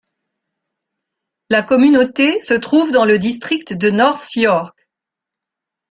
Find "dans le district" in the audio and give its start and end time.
2.91-3.77